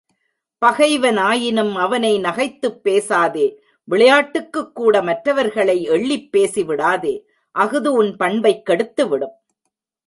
பகைவனாயினும் 0.65 1.73
அவனை 1.73 2.19
நகைத்துப் 2.19 2.83
பேசாதே 2.83 3.63
விளையாட்டுக்குக் 3.83 4.75
கூட 4.75 5.01
மற்றவர்களை 5.01 5.81
எள்ளிப் 5.83 6.31
பேசி 6.31 6.63
விடாதே, 6.63 7.25
அஃது 7.51 7.93
உன் 7.93 8.15
பண்பைக் 8.15 8.69
கெடுத்துவிடும். 8.69 9.35